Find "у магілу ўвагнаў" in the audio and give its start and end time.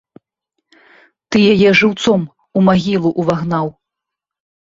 2.59-3.65